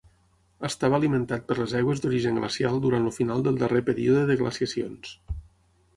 [0.67, 5.17] Estava alimentat per les aigües d'origen glacial durant el final del darrer període de glaciacions.